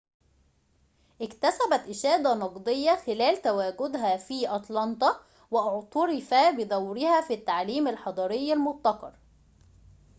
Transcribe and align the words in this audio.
اكتسبت 1.21 1.81
إشادة 1.89 2.33
نقدية 2.35 2.95
خلال 2.95 3.41
تواجدها 3.41 4.17
في 4.17 4.55
أتلانتا 4.55 5.19
واعتُرف 5.51 6.33
بدورها 6.57 7.21
في 7.21 7.33
التعليم 7.33 7.87
الحضري 7.87 8.53
المبتكر 8.53 9.13